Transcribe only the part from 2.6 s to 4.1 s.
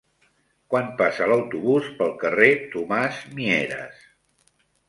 Tomàs Mieres?